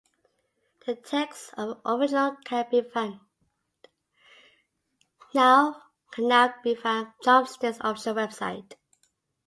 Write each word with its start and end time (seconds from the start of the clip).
The 0.87 0.95
text 0.95 1.53
of 1.57 1.79
the 1.83 1.89
original 1.91 2.35
can 2.43 2.63
now 5.35 5.83
be 6.63 6.73
found 6.73 7.05
on 7.07 7.13
Chomsky's 7.23 7.77
official 7.81 8.15
website. 8.15 8.73